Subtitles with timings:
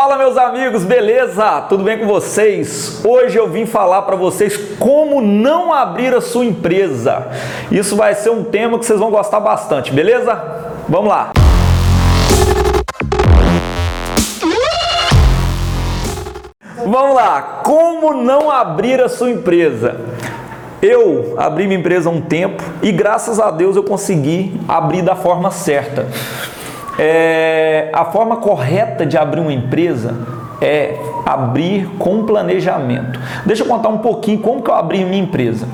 [0.00, 1.62] Fala meus amigos, beleza?
[1.62, 3.00] Tudo bem com vocês?
[3.04, 7.26] Hoje eu vim falar para vocês como não abrir a sua empresa.
[7.68, 10.40] Isso vai ser um tema que vocês vão gostar bastante, beleza?
[10.88, 11.32] Vamos lá.
[16.76, 19.96] Vamos lá, como não abrir a sua empresa?
[20.80, 25.16] Eu abri minha empresa há um tempo e graças a Deus eu consegui abrir da
[25.16, 26.06] forma certa.
[26.98, 30.16] É, a forma correta de abrir uma empresa
[30.60, 33.20] é abrir com planejamento.
[33.46, 35.66] Deixa eu contar um pouquinho como que eu abri minha empresa.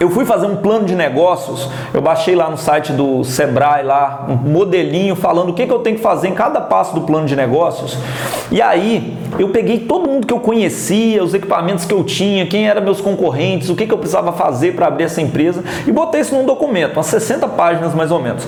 [0.00, 4.26] Eu fui fazer um plano de negócios, eu baixei lá no site do Sebrae lá
[4.28, 7.26] um modelinho falando o que, que eu tenho que fazer em cada passo do plano
[7.26, 7.96] de negócios.
[8.50, 12.68] E aí eu peguei todo mundo que eu conhecia, os equipamentos que eu tinha, quem
[12.68, 16.22] eram meus concorrentes, o que, que eu precisava fazer para abrir essa empresa e botei
[16.22, 18.44] isso num documento, umas 60 páginas mais ou menos.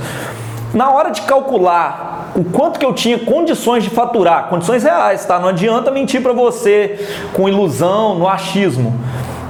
[0.76, 5.38] Na hora de calcular o quanto que eu tinha condições de faturar, condições reais, tá?
[5.38, 6.98] Não adianta mentir para você
[7.32, 8.92] com ilusão, no achismo,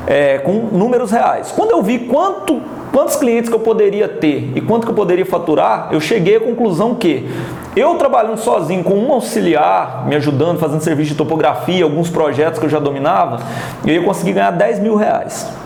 [0.06, 1.50] é, com números reais.
[1.50, 5.27] Quando eu vi quanto, quantos clientes que eu poderia ter e quanto que eu poderia
[5.27, 7.28] faturar, eu cheguei à conclusão que
[7.74, 12.66] eu trabalhando sozinho com um auxiliar, me ajudando, fazendo serviço de topografia, alguns projetos que
[12.66, 13.41] eu já dominava,
[13.84, 15.66] eu ia conseguir ganhar 10 mil reais.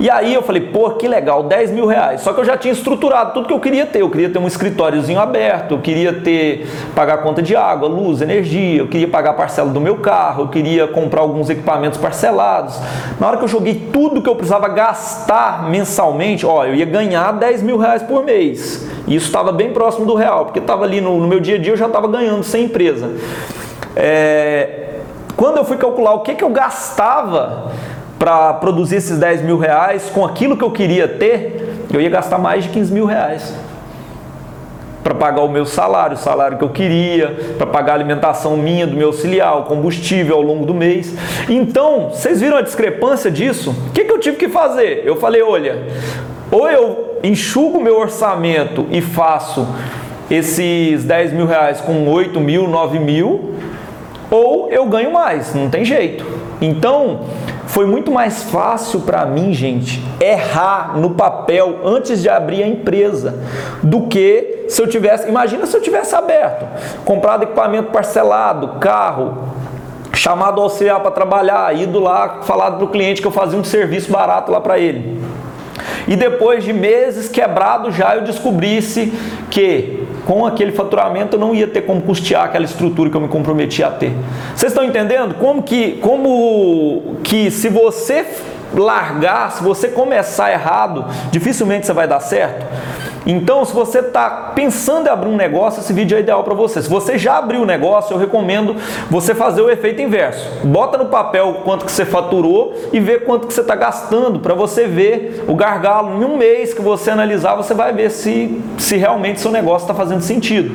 [0.00, 2.20] E aí eu falei, pô, que legal, 10 mil reais.
[2.20, 4.02] Só que eu já tinha estruturado tudo que eu queria ter.
[4.02, 8.78] Eu queria ter um escritóriozinho aberto, eu queria ter, pagar conta de água, luz, energia,
[8.78, 12.78] eu queria pagar a parcela do meu carro, eu queria comprar alguns equipamentos parcelados.
[13.20, 17.32] Na hora que eu joguei tudo que eu precisava gastar mensalmente, ó, eu ia ganhar
[17.32, 18.88] 10 mil reais por mês.
[19.06, 21.58] E isso estava bem próximo do real, porque estava ali no, no, meu dia a
[21.58, 23.12] dia eu já estava ganhando sem empresa.
[23.94, 24.84] É,
[25.36, 27.70] quando eu fui calcular o que, que eu gastava
[28.24, 32.38] para produzir esses 10 mil reais com aquilo que eu queria ter, eu ia gastar
[32.38, 33.54] mais de 15 mil reais.
[35.02, 38.86] Para pagar o meu salário, o salário que eu queria, para pagar a alimentação minha,
[38.86, 41.14] do meu auxiliar, o combustível ao longo do mês.
[41.50, 43.76] Então, vocês viram a discrepância disso?
[43.88, 45.02] O que, que eu tive que fazer?
[45.04, 45.82] Eu falei: olha,
[46.50, 49.68] ou eu enxugo meu orçamento e faço
[50.30, 53.54] esses 10 mil reais com 8 mil, 9 mil,
[54.30, 56.24] ou eu ganho mais, não tem jeito.
[56.58, 57.20] Então,
[57.74, 63.42] foi muito mais fácil para mim, gente, errar no papel antes de abrir a empresa
[63.82, 65.28] do que se eu tivesse.
[65.28, 66.64] Imagina se eu tivesse aberto,
[67.04, 69.48] comprado equipamento parcelado, carro,
[70.12, 74.08] chamado auxiliar para trabalhar, ido lá, falado para o cliente que eu fazia um serviço
[74.08, 75.20] barato lá para ele.
[76.06, 79.12] E depois de meses quebrado já eu descobrisse
[79.50, 83.28] que com aquele faturamento eu não ia ter como custear aquela estrutura que eu me
[83.28, 84.12] comprometi a ter.
[84.54, 88.26] Vocês estão entendendo como que, como que se você
[88.74, 92.66] largar, se você começar errado, dificilmente você vai dar certo?
[93.26, 96.82] Então, se você está pensando em abrir um negócio, esse vídeo é ideal para você.
[96.82, 98.76] Se você já abriu o negócio, eu recomendo
[99.10, 100.46] você fazer o efeito inverso.
[100.64, 104.52] Bota no papel quanto que você faturou e vê quanto que você está gastando para
[104.52, 106.20] você ver o gargalo.
[106.20, 109.94] Em um mês que você analisar, você vai ver se, se realmente seu negócio está
[109.94, 110.74] fazendo sentido.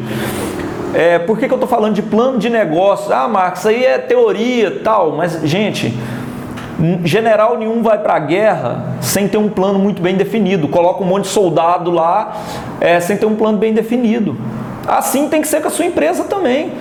[0.94, 3.14] É, por que, que eu estou falando de plano de negócio?
[3.14, 5.96] Ah, Marcos, aí é teoria tal, mas, gente,
[7.04, 10.68] General nenhum vai para a guerra sem ter um plano muito bem definido.
[10.68, 12.38] Coloca um monte de soldado lá
[12.80, 14.38] é, sem ter um plano bem definido.
[14.88, 16.74] Assim tem que ser com a sua empresa também.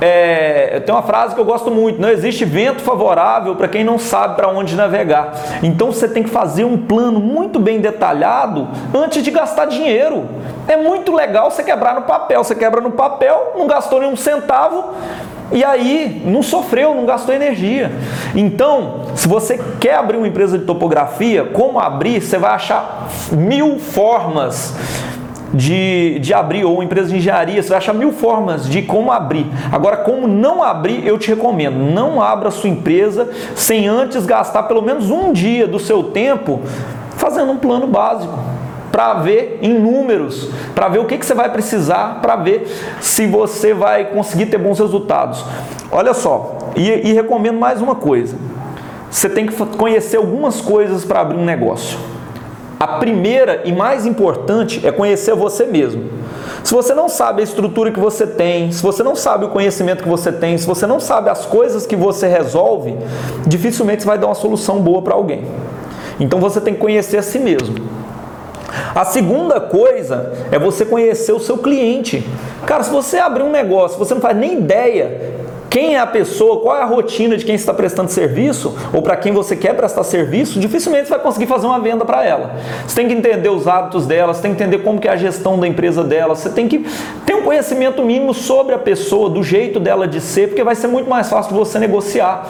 [0.00, 3.98] É, tem uma frase que eu gosto muito: não existe vento favorável para quem não
[3.98, 5.32] sabe para onde navegar.
[5.62, 10.24] Então você tem que fazer um plano muito bem detalhado antes de gastar dinheiro.
[10.66, 12.42] É muito legal você quebrar no papel.
[12.42, 14.94] Você quebra no papel, não gastou nenhum centavo,
[15.52, 17.92] e aí não sofreu, não gastou energia.
[18.34, 22.20] Então, se você quer abrir uma empresa de topografia, como abrir?
[22.20, 24.74] Você vai achar mil formas
[25.52, 29.46] de, de abrir, ou empresa de engenharia, você vai achar mil formas de como abrir.
[29.70, 34.82] Agora, como não abrir, eu te recomendo, não abra sua empresa sem antes gastar pelo
[34.82, 36.60] menos um dia do seu tempo
[37.16, 38.51] fazendo um plano básico
[38.92, 42.68] para ver em números, para ver o que, que você vai precisar, para ver
[43.00, 45.42] se você vai conseguir ter bons resultados.
[45.90, 48.36] Olha só, e, e recomendo mais uma coisa:
[49.10, 51.98] você tem que conhecer algumas coisas para abrir um negócio.
[52.78, 56.10] A primeira e mais importante é conhecer você mesmo.
[56.64, 60.02] Se você não sabe a estrutura que você tem, se você não sabe o conhecimento
[60.02, 62.96] que você tem, se você não sabe as coisas que você resolve,
[63.46, 65.44] dificilmente você vai dar uma solução boa para alguém.
[66.18, 67.74] Então você tem que conhecer a si mesmo.
[68.94, 72.26] A segunda coisa é você conhecer o seu cliente.
[72.66, 75.42] Cara, se você abrir um negócio, você não faz nem ideia
[75.72, 79.16] quem é a pessoa, qual é a rotina de quem está prestando serviço, ou para
[79.16, 82.56] quem você quer prestar serviço, dificilmente você vai conseguir fazer uma venda para ela.
[82.86, 85.16] Você tem que entender os hábitos dela, você tem que entender como que é a
[85.16, 86.86] gestão da empresa dela, você tem que
[87.24, 90.88] ter um conhecimento mínimo sobre a pessoa, do jeito dela de ser, porque vai ser
[90.88, 92.46] muito mais fácil você negociar.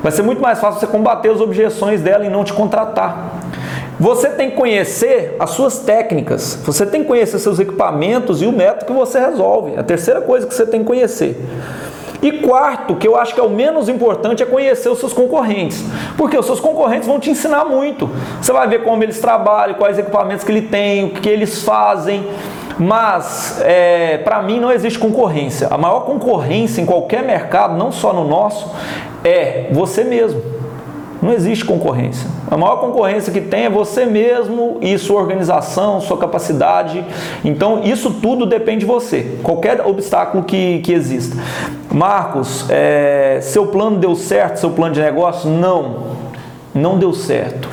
[0.00, 3.41] Vai ser muito mais fácil você combater as objeções dela e não te contratar.
[4.02, 8.50] Você tem que conhecer as suas técnicas, você tem que conhecer seus equipamentos e o
[8.50, 9.74] método que você resolve.
[9.76, 11.40] É a terceira coisa que você tem que conhecer.
[12.20, 15.84] E quarto, que eu acho que é o menos importante, é conhecer os seus concorrentes.
[16.16, 18.10] Porque os seus concorrentes vão te ensinar muito.
[18.40, 22.26] Você vai ver como eles trabalham, quais equipamentos que ele tem, o que eles fazem.
[22.80, 25.68] Mas, é, para mim, não existe concorrência.
[25.70, 28.68] A maior concorrência em qualquer mercado, não só no nosso,
[29.22, 30.61] é você mesmo.
[31.22, 32.28] Não existe concorrência.
[32.50, 37.04] A maior concorrência que tem é você mesmo e sua organização, sua capacidade.
[37.44, 39.38] Então, isso tudo depende de você.
[39.40, 41.36] Qualquer obstáculo que, que exista.
[41.92, 44.56] Marcos, é, seu plano deu certo?
[44.56, 45.48] Seu plano de negócio?
[45.48, 46.10] Não.
[46.74, 47.68] Não deu certo.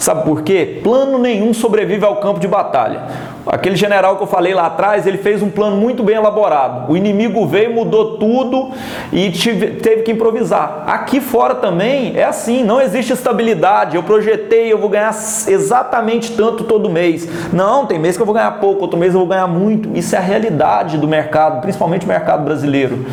[0.00, 0.80] Sabe por quê?
[0.82, 3.02] Plano nenhum sobrevive ao campo de batalha.
[3.46, 6.90] Aquele general que eu falei lá atrás, ele fez um plano muito bem elaborado.
[6.90, 8.70] O inimigo veio, mudou tudo
[9.12, 10.84] e tive, teve que improvisar.
[10.86, 13.94] Aqui fora também é assim, não existe estabilidade.
[13.94, 15.14] Eu projetei, eu vou ganhar
[15.46, 17.28] exatamente tanto todo mês.
[17.52, 19.94] Não, tem mês que eu vou ganhar pouco, outro mês eu vou ganhar muito.
[19.94, 23.04] Isso é a realidade do mercado, principalmente o mercado brasileiro.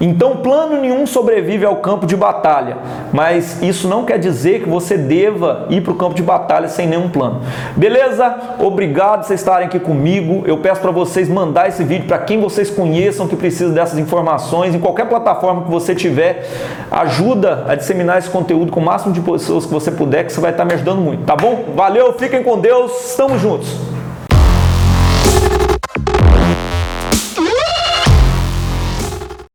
[0.00, 2.76] Então, plano nenhum sobrevive ao campo de batalha,
[3.12, 6.86] mas isso não quer dizer que você deva ir para o campo de batalha sem
[6.86, 7.40] nenhum plano.
[7.76, 8.34] Beleza?
[8.58, 10.42] Obrigado por vocês estarem aqui comigo.
[10.46, 14.74] Eu peço para vocês mandar esse vídeo para quem vocês conheçam que precisa dessas informações,
[14.74, 16.46] em qualquer plataforma que você tiver.
[16.90, 20.40] Ajuda a disseminar esse conteúdo com o máximo de pessoas que você puder, que você
[20.40, 21.72] vai estar me ajudando muito, tá bom?
[21.74, 23.95] Valeu, fiquem com Deus, estamos juntos.